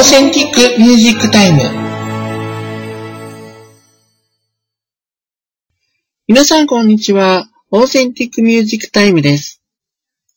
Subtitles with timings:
[0.00, 1.58] ーセンティックミュージックタイム。
[6.26, 7.50] 皆さんこんにちは。
[7.70, 9.60] オーセンティックミュージックタイムです。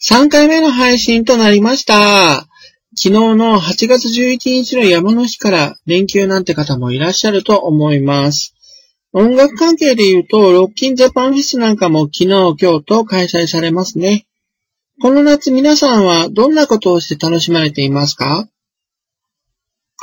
[0.02, 2.46] 3回目の配信となりました。
[2.96, 8.54] 昨日の8月11日の山の日から連休なんて方もいらっしゃると思います。
[9.14, 14.28] 音楽関係で言うと、ロッキンジャパンフェスなんかも昨日、今日と開催されますね。
[15.02, 18.50] この夏皆さんはどんなことをして楽しまれていますか？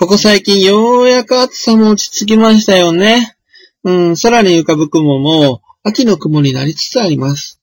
[0.00, 3.36] ここ最近ようやく暑さも落ち着きましたよね。
[3.84, 7.60] うん、空に浮かぶ雲も秋の雲になりつつあります。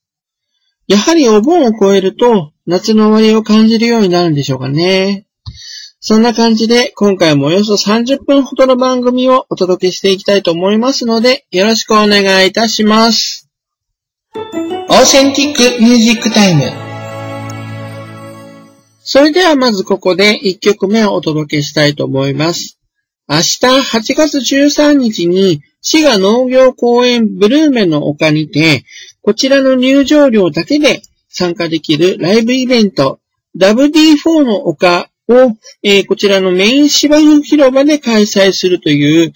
[0.87, 5.25] やはりお盆を超えると夏の終わりを感じるようになるんでしょうかね。
[5.99, 13.49] そんな感じで今回もおよそ30分ほどの番組をお届けしていきたいと思いますのでよろしくお願いいたします。
[14.35, 16.86] オーセンティックミュージックタイム
[19.09, 22.77] それではまずここで1曲目をお届けしたいと思います。
[23.29, 28.83] 明日8月13日に滋賀農業公園ブルーメの丘にて、
[29.21, 33.21] こちらの入場料だけで参加できるライブイベント
[33.57, 39.31] WD4 の丘を、えー、こちらのメイン芝生広場で開催するという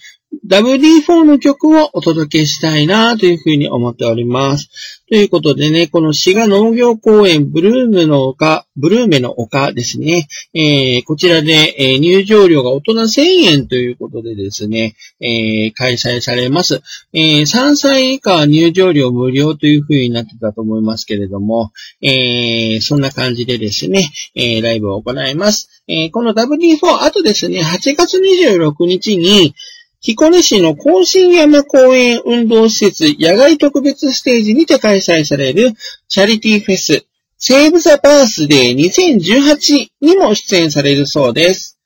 [0.46, 5.02] WD4 の曲をお届けしたいなというふうに思っております。
[5.08, 10.26] ということでね、この滋賀農業公園ブルームの丘、ブルーメの丘ですね。
[10.54, 16.80] えー、こちらで、えー、入場料が大人1000円ということでですね、えー、開催されます。
[17.12, 25.82] え3歳以下は入場料無料というふうになってたと思いますけれども、えそんな感じでですね、えライブを行います。
[25.88, 29.54] えこの WD4、あとですね、8月26日に、
[30.04, 35.74] 彦根市の甲信山公園運動施設野外特別ステージにて開催される
[36.08, 37.06] チャリティーフェス、
[37.38, 41.78] セーブ・ザ・バースデー2018にも出演されるそうです。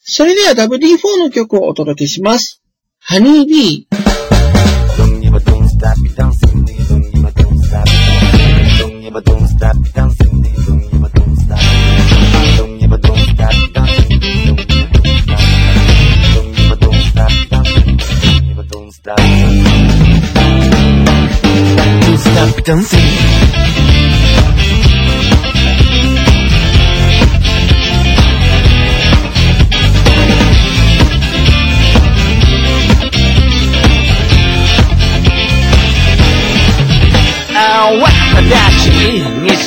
[0.00, 2.62] それでは WD4 の曲をお届けします。
[2.98, 4.00] ハニービー。
[9.60, 10.19] stop.
[22.60, 22.98] competency.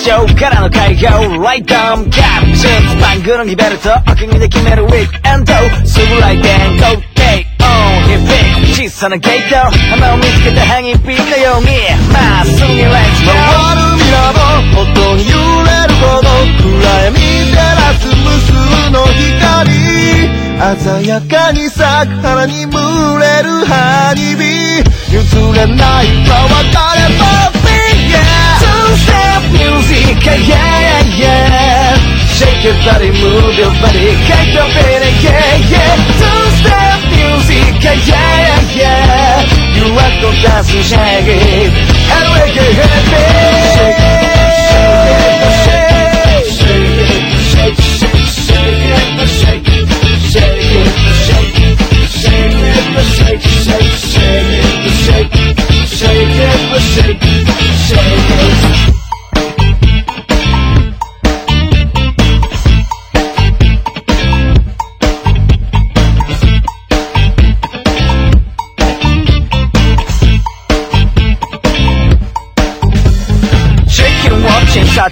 [0.03, 1.07] show からの開業
[1.41, 2.67] ライダームキャプチ
[2.97, 5.53] ン番組のリベルトお国で決めるウィークエンド
[5.85, 6.83] すぐ来電 Go
[7.15, 8.42] take on 日々
[8.93, 9.57] 선한 게이터
[9.89, 14.29] 아ン우습게 다행히 빛나 용이 마성이 렉스 너와를 밀어
[14.69, 14.85] 보
[16.21, 16.61] 어暗
[17.09, 17.17] 闇
[17.49, 18.53] 照らす無数
[18.93, 20.29] の光
[20.77, 22.77] 鮮やかに咲く花に群
[23.17, 24.45] れるハ花火
[25.09, 25.25] 譲
[25.57, 27.25] れないパワー誰も
[28.61, 31.97] Two step music yeah yeah yeah
[32.29, 34.13] Shake your body move your body
[40.43, 43.52] Just shaggy And we can hit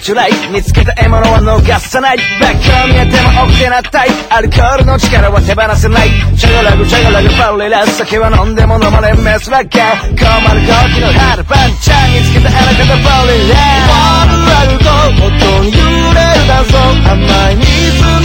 [0.02, 2.18] チュライ見つけた獲物は逃さない。
[2.18, 4.52] バックを見えても奥手なタイアル。
[4.52, 9.80] コールの力は手放せないチャガラグチャガラグパレラ酒は飲んでも飲まれメスばっか
[10.12, 10.20] 困
[10.54, 13.56] る時の春パンチャー見つけたあなたとパレラ
[13.88, 14.92] ワールアルコ
[15.24, 15.80] 音に揺
[16.14, 16.78] れるダンソ
[17.10, 17.16] 甘
[17.52, 17.66] い水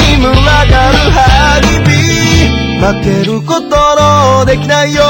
[0.02, 5.00] に群がるハリビー負けることのできない夜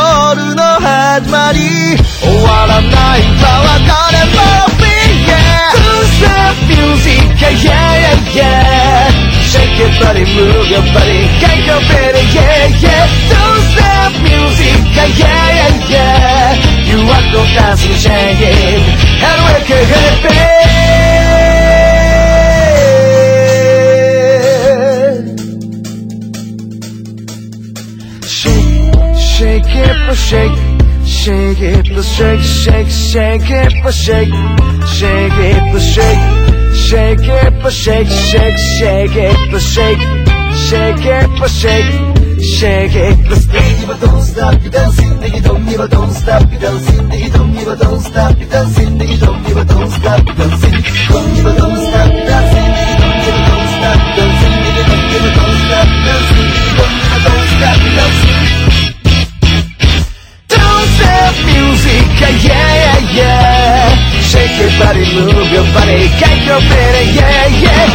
[0.54, 1.96] の始まり
[9.78, 13.06] your body, move your body, get your body, yeah, yeah.
[13.28, 16.88] Don't stop music, yeah, yeah, yeah.
[16.88, 17.26] You are
[17.84, 18.82] and shake it,
[19.22, 21.26] and wake your head,
[28.24, 30.76] Shake, shake it, for shake.
[31.06, 34.28] Shake it, let's shake, shake, shake it, let's shake,
[34.86, 36.45] shake it, let's shake,
[36.88, 39.98] shake it, let's shake, shake, shake it, let's shake,
[40.68, 43.18] shake it, but shake shake it.
[43.28, 47.10] Let's dance, but don't stop, you dancing, you don't give a don't stop, you dancing,
[47.12, 50.34] you don't give a don't stop, you dancing, you don't give a don't stop, you
[50.34, 50.72] dancing,
[51.10, 51.95] don't give a don't stop,
[66.56, 67.86] get your better, yeah, yeah.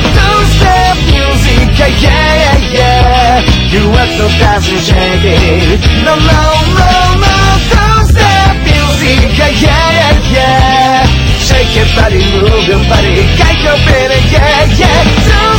[0.57, 3.71] Stop music, yeah, yeah, yeah.
[3.71, 5.79] You have to dance and shake it.
[6.05, 6.41] No, no,
[6.77, 6.91] no,
[7.21, 7.35] no.
[7.69, 11.05] Stop music, yeah, yeah, yeah.
[11.39, 15.01] Shake your body, move your body, get your better, yeah, yeah.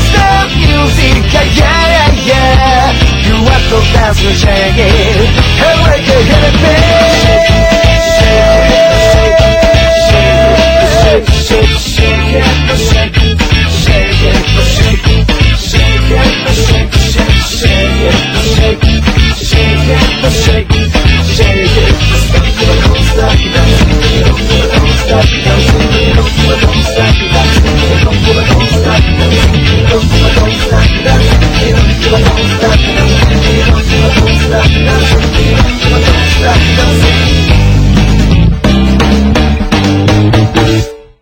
[0.09, 2.93] Stop music, yeah, yeah, yeah.
[3.27, 5.29] You have to dance and shake it.
[5.59, 6.92] Hey, wake it, hit it,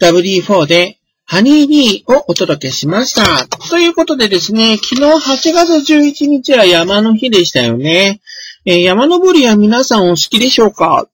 [0.01, 1.00] W4 で
[1.33, 3.47] ハニービーをお届けしました。
[3.69, 8.21] ということでですね、昨日8月11日は山の日でしたよね。
[8.65, 11.05] えー山登りは皆さんお好きでしょうか？
[11.07, 11.11] っ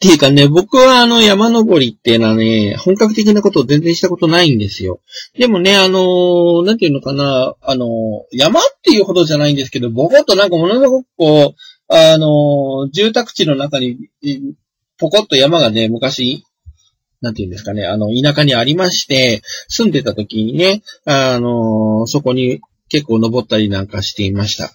[0.00, 4.98] ていうかね、僕はあの山登りっていうのはね、本格的なことを全然したことないんですよ。
[5.38, 7.88] でもね、あのーなんていうのかな、あのー
[8.36, 14.40] 山っていうほどじゃないんですけど、ぼこっとなんかものすごくこう、あのー住宅地の中に、い
[14.98, 16.42] ポコッと山がね、昔、
[17.20, 24.70] なんていうんですかね、あの、田舎にありまして、住んでた時にね、あのそこに結構登ったりなんかしていました。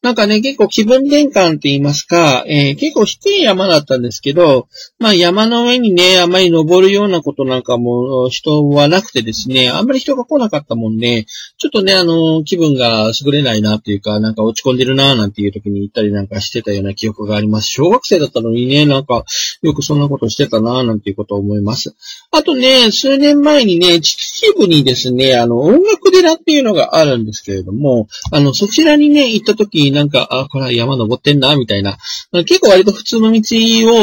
[0.00, 4.68] なんかね、結構気分転換って言いますか、えー結構低い山だったんですけど、
[5.00, 17.66] まあ山の上にね、あまり登るようなことなんかも人はなくてですね、あんまり人が来なかったもんで、ちょっとね、あの、気分が優れないなっていうか、なんか落ち込んでるななんていう時に行ったりなんかしてたような記憶があります。
[17.66, 19.24] 小学生だったのにね、なんか、
[19.62, 21.96] よくそんなことしてたななんていうことを思います。
[22.30, 31.96] あとね、数年前にね、秩父にですね、あの、音楽寺っていうのがあるんですけれども、あの、そちらにね、行った時になんか、あ、これは山登ってんな、みたいな。
[32.32, 33.42] 結構割と普通の道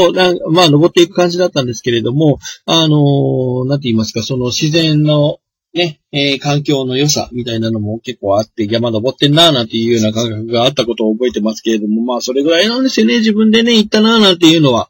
[0.09, 5.39] を、なんまあ、登っていく感じだったんですけれども、あのなんて言いますか、その自然の、
[5.73, 14.89] ね、えー環境の良さみたいなのも結構あって、山登ってんなーなんていうような感覚があったことを覚えてますけれども、まあそれぐらいなんですよね、自分でね、行ったなーなんていうのは。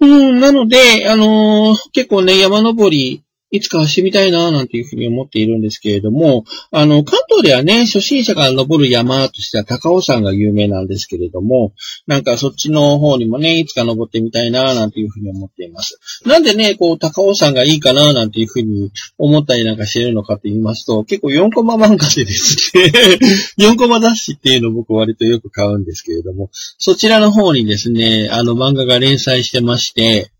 [0.00, 3.22] うん、なので、あのー結構ね、山登り、
[3.54, 11.72] いつかはしてみたいな、なんていうふうに思っているんですけれども、あの、関東ではね、初心者が登る山としては高尾山が有名なんですけれども、
[12.08, 16.00] なんかそっちの方にもね、いつか登ってみたいな、なんていうふうに思っています。
[16.26, 22.90] なんでね、こう、高尾山がいいかな、なんていうふうに思ったりなんかしてるのかと言いますと、結構4コマ漫画でですね、
[23.64, 30.32] 4コマ雑誌っていうのを僕割とよく買うんですけれども、そちらの方にですね、あの漫画が連載してまして、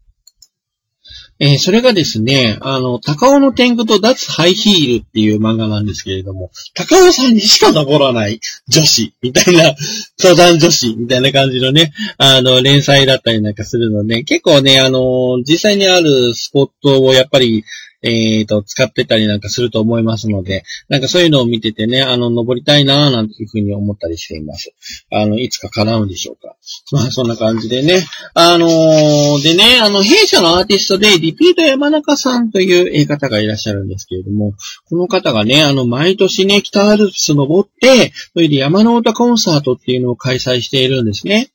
[1.41, 9.75] えーそれがですね、あの、高尾の天狗と脱ハイヒールっていう漫画なんですけれども、高尾さんにしか登らない女子、みたいな、
[10.23, 17.65] 登山女子、みたいな感じのね、あの、連載だったりなんかするので、結構ね、あの、実際にあるスポットをやっぱり、
[18.05, 24.75] えっ、と、使ってたりなんかすると思いますので、なんかそういうのを見ててね、あの、登りたいなぁなんていうふうに思ったりしています。
[25.11, 26.55] あの、いつか叶うんでしょうか。
[26.93, 28.07] まあ、そんな感じでね。
[28.35, 34.53] あのーでね、あの、弊社のアーティストで、リピート山中さんという方がいらっしゃるんですけれども、
[34.89, 41.51] この方がね、あの、毎年ね、北アルプス登って、それで山の歌コンサートっていうのを開催しているんですね。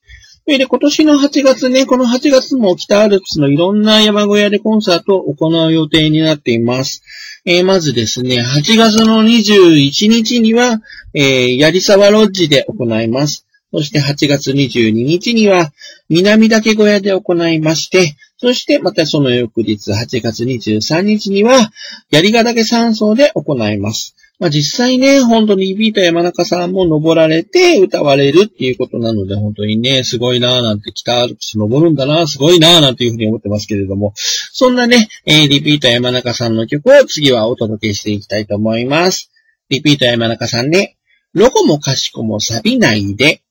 [0.50, 7.04] それで今年の8月ね、この8月も北アルプスのいろんな山小屋でコンサートを行う予定になっています。
[7.46, 10.82] えーまずですね、8月の21日には、
[11.14, 13.46] えー、槍沢ロッジで行います。
[13.72, 15.72] そして8月22日には、
[16.10, 21.70] 南岳小屋で行いまして、そしてまたその翌日8月23日には、
[22.10, 24.16] 槍ヶ岳山荘で行います。
[24.40, 39.30] まあ実際ね、本当にリピート山中さんも登られて歌われるっていうことなので、本当にね、すごいなぁなんて、北アルプス登るんだなぁ、すごいなぁなんていうふうに思ってますけれども、そんなね、えーリピート山中さんの曲を次はお届けしていきたいと思います。
[39.68, 40.96] リピート山中さんね、
[41.34, 43.42] ロゴもかしこも錆びないで、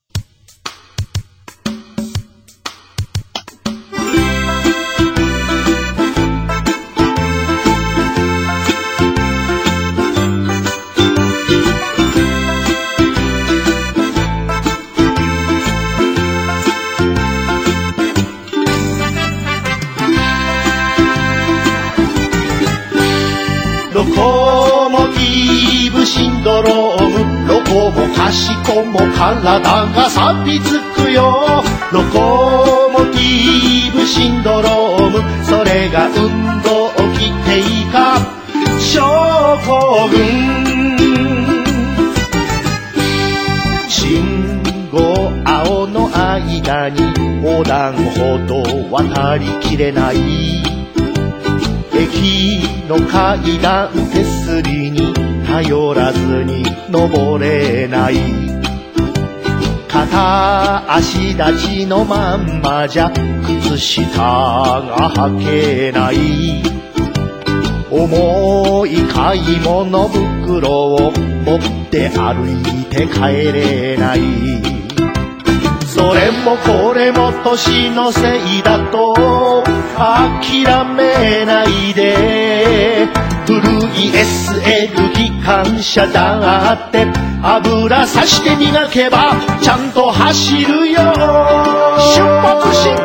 [30.28, 31.62] が錆びつくよ。
[31.92, 35.44] ロコモティブシンドローム。
[35.44, 38.18] それが運動機低下
[38.78, 39.00] 症
[39.66, 40.18] 候群。
[43.88, 47.00] 信号青の間に
[47.42, 50.16] 横断歩道渡りきれない。
[51.94, 55.12] 駅の階段手すりに
[55.47, 58.57] 頼らずに登れない。
[60.06, 63.10] 片足立ちのまんまじゃ
[63.64, 66.62] 靴下が履けない。
[67.90, 74.20] 重い買い物袋を持って歩いて帰れない。
[75.84, 79.64] それもこれも年のせいだと
[79.96, 83.08] 諦めないで。
[83.48, 87.06] 古い SL 機関車だって。
[87.42, 91.00] 油さして磨けばちゃんと走るよ。
[91.00, 93.00] 出発進行。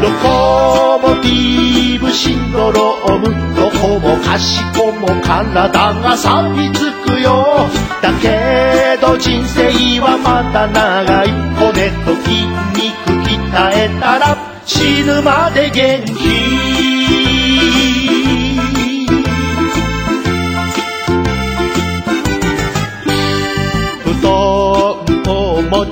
[0.00, 3.24] ロコモティブシンドローム。
[3.56, 7.68] どこもかしこも体が錆びつくよ。
[8.00, 11.32] だけど人生はまだ長い。
[11.58, 12.46] 骨と筋
[12.78, 16.57] 肉鍛えたら死ぬまで元気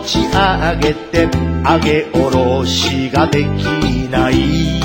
[0.06, 4.80] ち上げて上げ下ろしができない。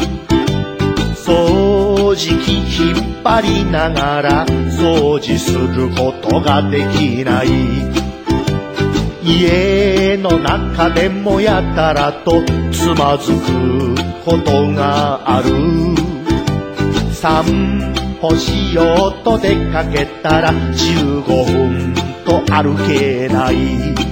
[1.16, 7.48] 掃除機引っ張りながら掃除することができない。
[9.24, 15.52] 家の中でもやたらとつまずくことがある。
[17.14, 21.94] 散歩しようと出かけたら15分
[22.26, 24.11] と歩けない。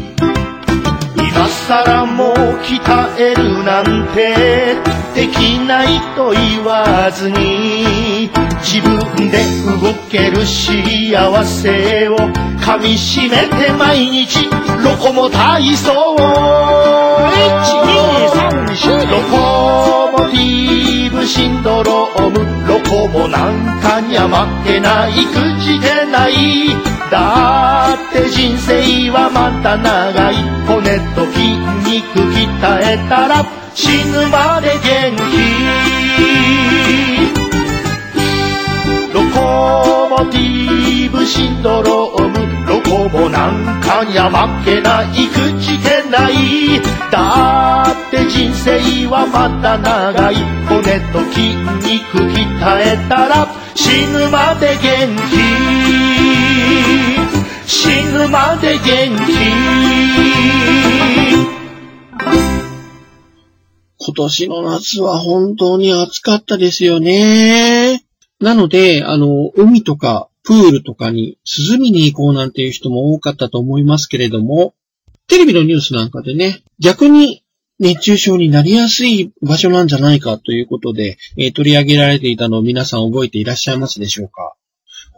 [1.39, 4.75] 今更もう鍛えるなんて
[5.15, 8.29] できないと言わずに
[8.59, 8.99] 自分
[9.31, 9.45] で
[9.81, 14.49] 動ける幸せを噛みしめて毎日
[14.83, 25.17] ロコモ体操123ロコモティーブシンドロームロコモなんかには負けないく
[25.61, 30.59] じけないだって人生はまだ長い。
[30.69, 32.45] 骨と筋肉鍛
[32.83, 35.21] えたら死ぬまで元気
[39.11, 42.37] ロコモティブシンドローム
[42.67, 46.79] ロコモなんかには負けないくじけない
[47.11, 50.35] だって人生はまだ長い
[50.67, 52.45] 骨と筋肉鍛
[52.77, 56.48] えたら死ぬまで元気。
[57.65, 58.81] 死ぬまで元
[59.25, 60.39] 気。
[64.01, 68.03] 今年の夏は本当に暑かったですよね。
[68.39, 74.73] なので、あの、海とかプールとかに涼みに行こうなんていう人も多かったと思いますけれども、
[75.27, 77.43] テレビのニュースなんかでね、逆に
[77.79, 84.55] 熱中症になりやすい場所なんじゃないかということで、えー取り上げられていたのを皆さん覚えていらっしゃいますでしょうか？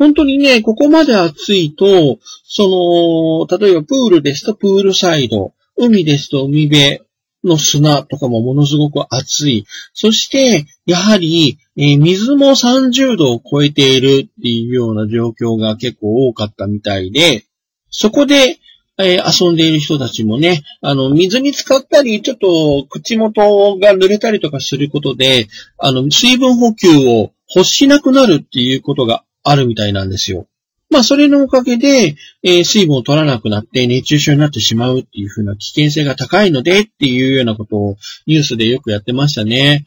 [0.01, 7.01] 本当にね、ここまで暑いと、その、例えばプールですとプールサイド、海ですと海辺
[7.43, 9.65] の砂とかもものすごく暑い。
[9.93, 17.45] そして、やはり、えー水も30度を超えているっていうような状況が結構多かったみたいで、
[17.91, 18.57] そこで、
[18.97, 30.47] えー遊んでいる人たちもね、あの、水に浸かったり、ちょっと口元が濡れたりとかすることで、あの、水分補給を欲しなくなるっていうことがあるみたいなんですよ。
[30.89, 37.95] まあ、それのおかげで、えー水分を取らなくなって熱中症になってしまうっていう風な危険性が高いのでっていうようなことを
[38.27, 39.85] ニュースでよくやってましたね。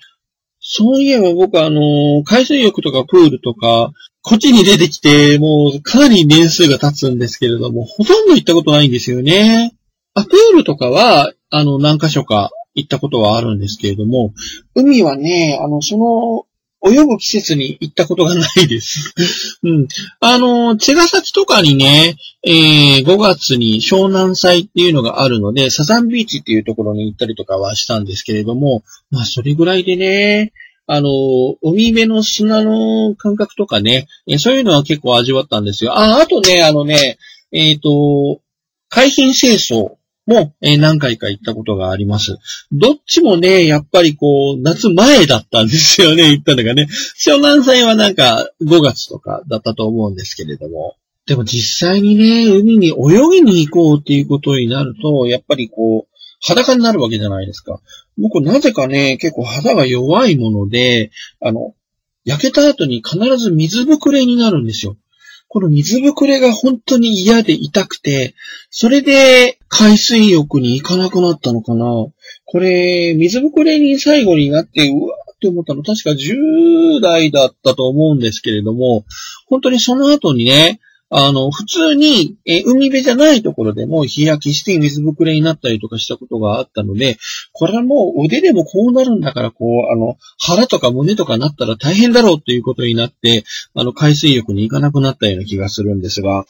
[0.61, 3.93] そういえば僕あの、海水浴とかプールとか、
[4.23, 9.75] こっちに出てきて、もうかなり年数が経つんですけれども、ほとんど行ったことないんですよね。
[10.15, 14.33] あ、プールとかは、あの、何箇所か行ったことはあるんですけれども、
[14.75, 16.47] 海はね、あの、その、
[16.87, 19.15] 泳ぐ季節に行ったことがないです。
[19.65, 19.89] うん。
[20.21, 30.53] あの、茅ヶ崎とかにね、えー5月に湘南祭っていうのがあるので、サザンビーチっていうところに行ったりとかはしたんですけれども、まあ、それぐらいでね、
[30.87, 31.09] あの、
[31.63, 35.99] 海辺の砂の感覚とかね、えそういうのは結構味わったんですよ。
[35.99, 37.19] あ、あとね、あのね、
[37.53, 38.41] えっ、と、
[38.91, 39.95] 海浜清掃
[40.27, 42.39] も、えー何回か行ったことがあります。
[42.73, 46.89] どっちもね、やっぱりこう、夏前だったんですよね、行ったのがね。
[47.19, 50.97] 湘南祭はなんか5月とかだったと思うんですけれども。
[51.27, 52.93] でも実際にね、海に泳
[53.37, 56.15] ぎに行こうっていうことになると、やっぱりこう、
[56.47, 57.81] 裸になるわけじゃないですか。
[58.19, 61.75] 僕なぜかね、結構肌が弱いもので、あの、
[62.25, 64.97] 焼けた後に必ず水ぶくれになるんですよ。
[65.49, 68.35] この水ぶくれが本当に嫌で痛くて、
[68.71, 71.85] それで海水浴に行かなくなったのかな？
[72.45, 79.05] これ、水ぶくれに最後になって、うわーって思ったの確か10代だったと思うんですけれども、
[79.49, 80.79] 本当にその後にね、
[81.11, 87.19] あの、普通に、え海辺じゃないところでも日焼けして水ぶくれになったりとかしたことがあったので、
[87.53, 96.47] これはもう腕でもこうなるんだから、こう、あの、腹とか胸とかなったら大変だろうっていうことになって、あの、海水浴に行かなくなったような気がするんですが、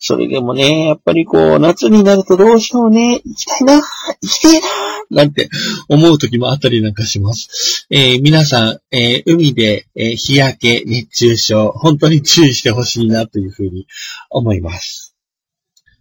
[0.00, 3.82] それでもね、やっぱりこう、夏になるとどうしてもね、行きたいな、行
[4.22, 4.68] きたいな、
[5.10, 5.50] なんて
[5.88, 7.86] 思う時もあったりなんかします。
[7.90, 13.88] えー、皆さん、えー、海で、えー、日焼け、熱中症、本当に注意してほしいなというふうに
[14.30, 15.16] 思います。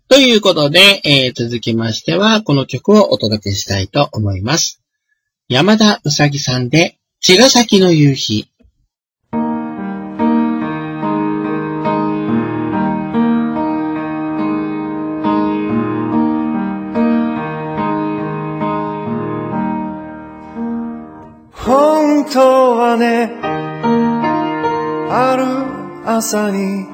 [0.09, 4.81] ということで、えー、続きましては、この曲をお届けしたいと思います。
[5.49, 8.47] 山田うさぎさんで、茅ヶ崎の夕日。
[22.31, 23.39] 当はね
[25.09, 25.45] ある
[26.05, 26.85] 朝に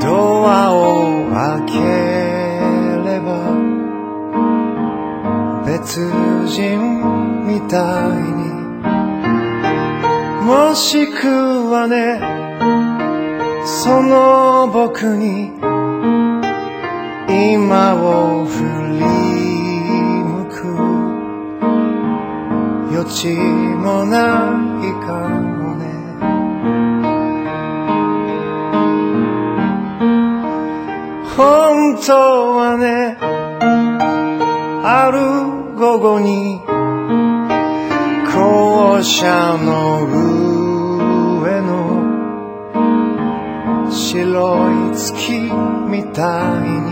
[0.00, 1.74] ドアを開け
[3.04, 3.28] れば
[5.66, 6.00] 別
[6.48, 6.78] 人
[7.46, 8.56] みたいに
[10.44, 12.20] もしくはね
[13.66, 15.50] その僕に
[17.28, 18.62] 今を振
[19.00, 19.55] り
[23.06, 24.18] 余地もな
[24.82, 25.86] いかもね。
[31.36, 33.16] 本当はね
[34.82, 35.18] ある
[35.78, 36.60] 午後に
[38.34, 40.06] 校舎の
[41.42, 41.70] 上の
[43.88, 45.32] 白い月
[45.88, 46.86] みたいに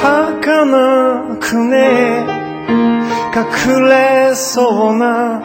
[0.00, 2.37] 儚くね
[3.38, 5.38] 隠れそうな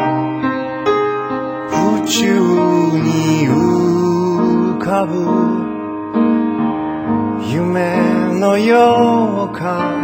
[2.02, 5.14] 宇宙に浮かぶ
[7.48, 10.03] 夢のようか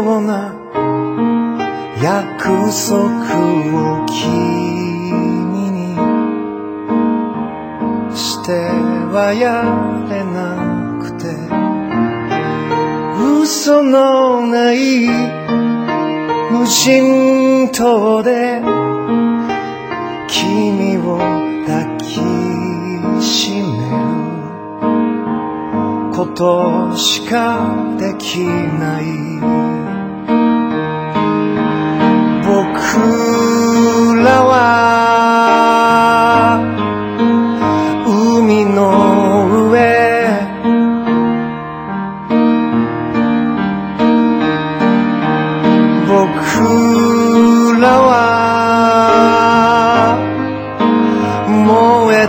[0.00, 0.54] うな
[2.02, 2.98] 約束
[3.76, 5.94] を君に
[8.16, 8.52] して
[9.12, 9.62] はや
[10.08, 10.38] れな
[11.02, 11.70] くて。
[13.42, 15.08] 嘘のない
[16.50, 18.60] 無人島で
[20.28, 21.18] 君を
[21.66, 22.20] 抱き
[23.22, 23.66] しめる
[26.12, 29.29] ことしかできない。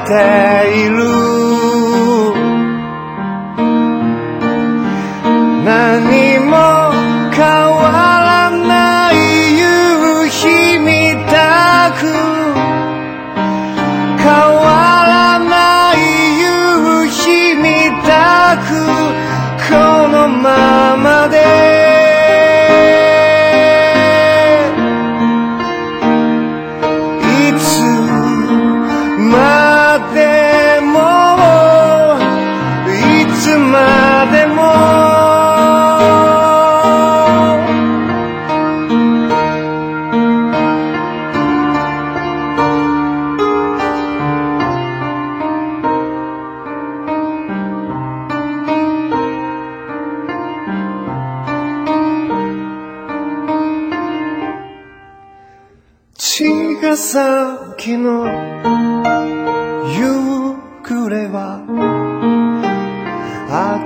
[0.05, 1.30] ている。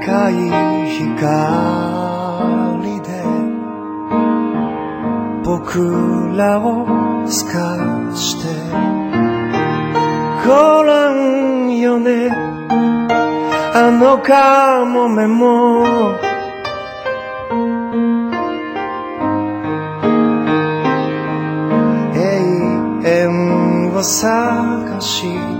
[0.05, 0.35] 赤い
[0.99, 1.17] 光
[3.01, 3.09] で
[5.43, 5.81] 僕
[6.37, 6.85] らを
[7.27, 8.43] 透かして
[10.45, 12.29] ごらんよね。
[12.29, 15.83] あのカモメも
[22.13, 22.19] 永
[23.09, 25.54] 遠を探し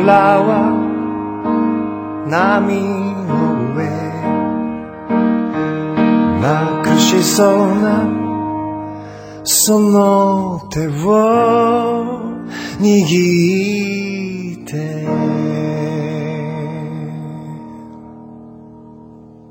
[0.00, 0.70] らは
[2.28, 3.86] 波の上
[6.40, 8.06] なくしそうな
[9.44, 10.90] その手を
[12.80, 15.04] 握って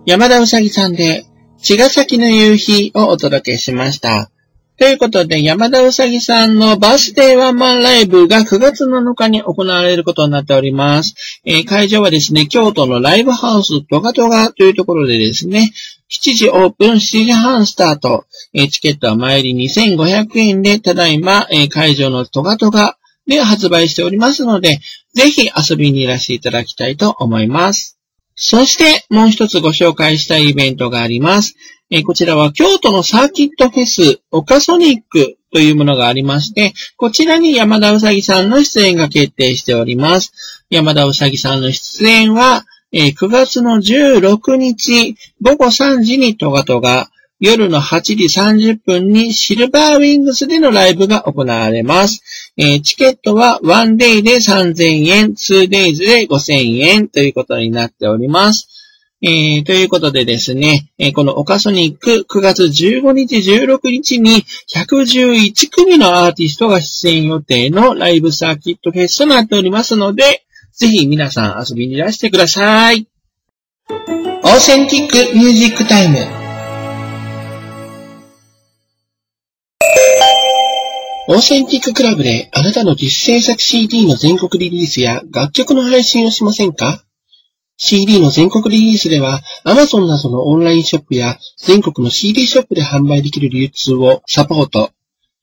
[0.06, 1.26] 山田うさぎさんで、
[1.62, 4.33] 茅ヶ崎の夕日をお届けしました。
[4.80, 11.14] ということで、山田うさぎさんのバースデーワンマンライブが9月7日に行われることになっております。
[11.46, 15.72] えー会場はですね、京都のライブハウストガトガというところでですね、
[16.10, 24.80] 7時オープン、7時半スタート、えーチケットは前売り2500円で、ただいま、えー会場のトガトガで発売しておりますので、
[25.14, 28.00] ぜひ遊びにいらしていただきたいと思います。
[28.36, 31.56] そして、もう一つご紹介したいイベントがあります。
[31.90, 40.34] えーこちらは京都のサーキットフェス、オカソニックというものがありまして、こちらに山田うさぎさんの出演が決定しております。
[40.70, 52.54] 山田うさぎさんの出演は、えー9月の16日午後3時にトガトガ、夜の8時30分にシルバーウィングスでのライブが行われます。
[52.58, 58.70] えーチケットは1デイで3000円、2デイズで5000円ということになっております。
[59.26, 64.44] えーということでですね、えーこのオカソニック9月15日、16日に
[64.76, 73.08] 111組のアーティストが出演予定のライブサーキットフェスとなっておりますので、ぜひ皆さん遊びにいらしてください。
[73.90, 76.18] オーセンティックミュージックタイム。
[81.30, 87.06] オーセンティッククラブであなたの実制作 CD の全国リリースや楽曲の配信をしませんか？
[87.78, 94.92] ?CD の全国リリースでは Amazon などのオンラインショップや全国の CD ショップで販売できる流通をサポート。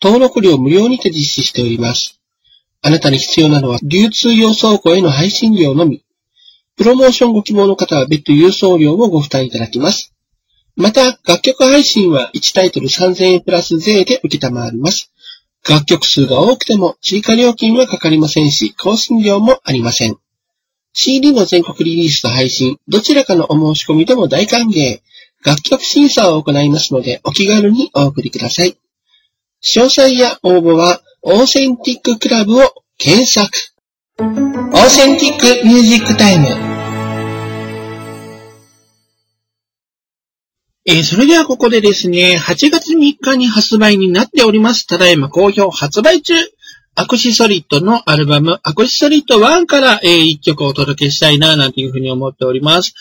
[0.02, 2.20] 登録料無料にて実施しております。
[2.82, 6.02] あなたに必要なのは流通用倉庫への配信料のみ。
[6.76, 10.14] プロモーションご希望の方は別途郵送料をご負担いただきます。
[10.76, 15.12] また、楽曲配信は1タイトル3000円プラス税で受けたまわります。
[15.68, 20.16] 楽曲数が多くても追加料金はかかりませんし、更新料もありません。
[20.92, 25.00] CD の全国リリースと配信、どちらかのお申し込みでも大歓迎。
[25.44, 28.76] 楽曲審査を行いますので、お気軽にお送りください。
[29.62, 33.50] 詳細や応募は、オーセンティッククラブを検索。
[34.18, 36.46] オーセンティックミュージックタイム。
[40.86, 44.86] えーそれではここでですね、8月3日に発売になっております。
[44.86, 46.34] ただいま好評発売中。
[46.96, 52.94] アクシソリッドのアルバム、アクシソリッド1から、え1曲をお届けしたいな、なんていうふうに思っております。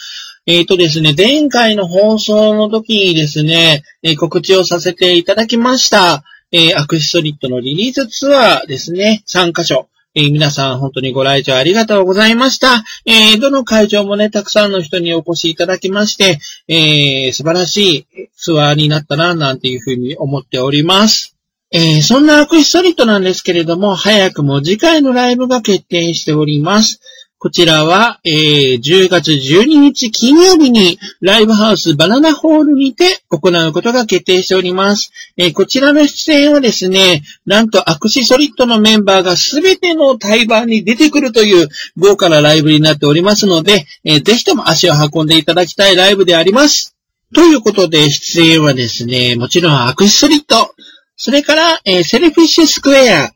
[0.45, 6.23] えっ、とですね、前回の放送の時にですね、えー告知をさせていただきました。
[6.51, 9.89] えーアクシソリッドのリリースツアーですね、3カ所。
[10.15, 12.83] えー皆さん本当にご来場ありがとうございました。
[13.05, 21.38] えーどの会場もね、たくさんの人にお越しいただきまして、えー素晴らしいツアーになったな、なんていうふうに思っております。
[21.71, 26.99] えーそんなアクシソリッドなんですけれども、早くも次回のライブが決定しております。
[27.37, 35.11] こちらは、えー10月12日金曜日にライブハウスバナナホールにて行うことが決定しております。
[35.37, 46.95] えーこちらの出演はですね、なんとアクシソリッドのメンバーがすべての対バに出てくるという豪華なライブになっておりますので、えーぜひとも足を運んでいただきたいライブであります。
[47.35, 50.73] ということで、出演はですね、もちろんアクシソリッド、
[51.21, 53.33] それから、えーセルフィッシュスクエア、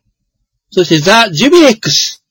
[0.72, 2.24] そしてザ・ジュビレックス、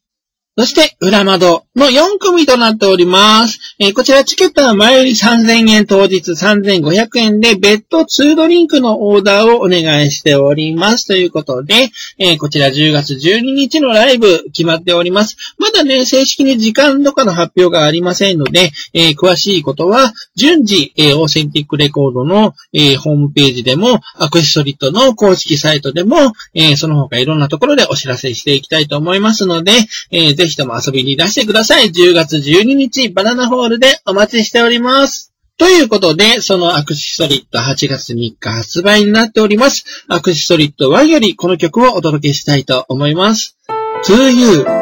[0.56, 3.58] そして、裏窓の4組となっております。
[3.78, 11.06] えーこちらチケットは前売り3000円、当日3500円で、別途2ドリンクのオーダーをお願いしております。
[11.06, 15.36] ということで、えーこちら10月12日のライブ決まっております。
[15.58, 29.72] まだね、正式に時間とかの発表がありませんので、えー詳しいことは、順次、えオーセンティックレコードの、えホームページでも、アクシソリッドの公式サイトでも、えその他いろんなところでお知らせしていきたいと思いますので、
[30.10, 31.88] えーぜひとも遊びにいらしてください。
[31.90, 35.32] 10月12日、バナナホールでお待ちしております。
[35.58, 40.04] ということで、そのアクシソリッド8月3日発売になっております。
[40.08, 43.56] アクシソリッド1よりこの曲をお届けしたいと思います。
[44.04, 44.64] To You「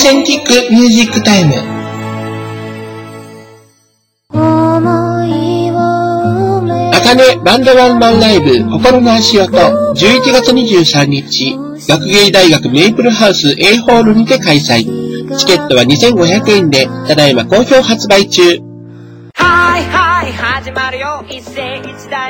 [0.00, 1.52] センティックミュージックタイム。
[6.94, 11.54] あかねバンドワンマンライブ心の足音11月23日
[11.86, 15.36] 学芸大学メイプルハウス A ホールにて開催。
[15.36, 18.69] チケットは2500円でただいま好評発売中。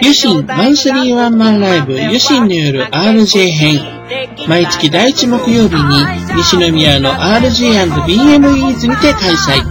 [0.02, 4.00] ユシンマンスリーワンマンライブユシンによる RJ 編。
[4.48, 9.62] 毎月第1木曜日に西宮の RJ&BMEs にて開催。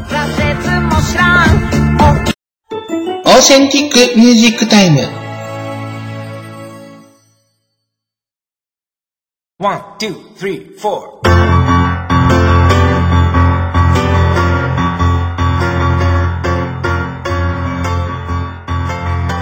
[3.26, 5.02] オーセンティックミュージックタイム。
[9.60, 11.20] One, two, three, four.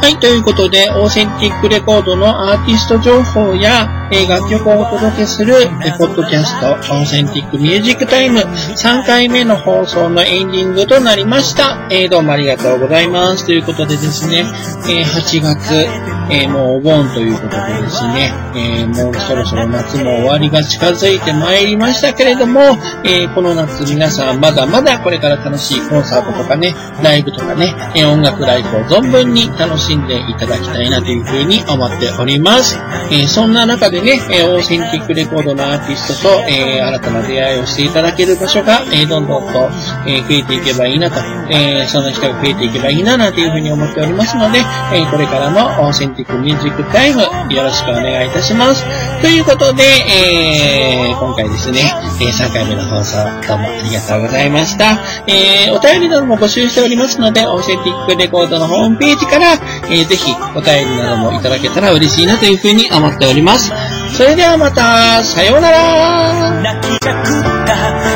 [0.07, 5.67] はい、ということで、オーセンティックレコードのアーティスト情報や、えー楽曲をお届けする、え
[5.97, 11.87] ポッドキャスト、オーセンティックミュージックタイム、3回目の放送のエンディングとなりました。
[11.91, 13.45] えーどうもありがとうございます。
[13.45, 14.45] ということでですね、
[14.89, 15.87] えー8月、
[16.29, 22.61] えもうお盆ということでですね、えもうそろそろ夏も終わりが近づいてまいりましたけれども、
[23.03, 32.77] えこの夏皆さんまだまだこれから楽しいコンサートとかね、ライブとかね、え音楽ライブを存分に楽しんでいただきたいなというふうに思っております。
[33.11, 39.69] えそんな中ででね、えーオーセンティックレコードのアーティストと、えー新たな出会いをしていただける場所が、えーどんどんと、
[40.07, 41.15] え増えていけばいいなと、
[41.49, 44.59] えその人が増えていけばいいななんていうふうに思っておりますので、
[44.93, 47.21] えこれからもオーセンティックミュージックタイム
[47.53, 48.83] よろしくお願いいたします。
[49.21, 51.79] ということで、え今回ですね、
[52.21, 54.99] え3回目の放送どうもありがとうございました。
[55.27, 63.71] えお便りなども募集しておりますので、オーセンティックレコードのホームページから、えー、ぜひお便りなどもいただけたら嬉しいなというふうに思っております。
[64.15, 67.33] それではまた、さようなら泣きゃくっ
[67.65, 67.73] た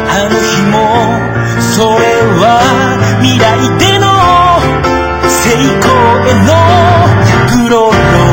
[0.10, 1.42] あの日も、
[1.76, 1.96] それ
[2.42, 2.60] は
[3.22, 3.46] 未来
[3.80, 4.08] での
[5.30, 5.92] 成功
[6.28, 8.31] へのロロ